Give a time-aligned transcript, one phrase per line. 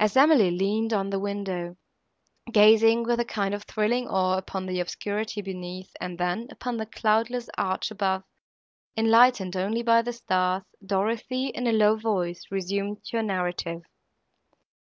[0.00, 1.76] As Emily leaned on the window,
[2.50, 6.86] gazing with a kind of thrilling awe upon the obscurity beneath, and then upon the
[6.86, 8.24] cloudless arch above,
[8.96, 13.82] enlightened only by the stars, Dorothée, in a low voice, resumed her narrative.